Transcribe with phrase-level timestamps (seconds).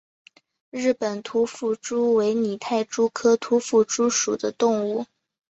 [0.71, 5.05] 日本突腹蛛为拟态蛛科突腹蛛属的动物。